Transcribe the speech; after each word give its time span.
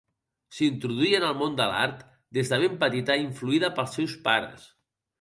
S’introduí 0.59 1.09
en 1.17 1.25
el 1.27 1.35
món 1.43 1.59
de 1.59 1.69
l’art 1.73 2.01
des 2.39 2.55
de 2.57 2.61
ben 2.65 2.83
petita 2.87 3.21
influïda 3.29 3.73
pels 3.79 3.99
seus 4.01 4.21
pares. 4.29 4.71